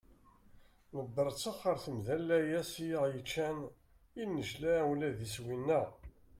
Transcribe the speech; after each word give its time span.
Nebberttex 0.95 1.43
ɣer 1.65 1.77
temda 1.85 2.15
n 2.19 2.25
layas 2.27 2.73
i 2.87 2.89
aɣ-yeččan, 2.97 3.59
yennejla 4.17 4.73
ula 4.91 5.09
d 5.17 5.19
iswi-nneɣ. 5.27 5.87